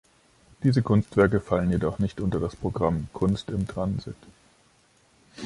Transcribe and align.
Diese 0.63 0.81
Kunstwerke 0.81 1.39
fallen 1.39 1.69
jedoch 1.69 1.99
nicht 1.99 2.19
unter 2.21 2.39
das 2.39 2.55
Programm 2.55 3.07
„Kunst 3.13 3.51
im 3.51 3.67
Transit“. 3.67 4.15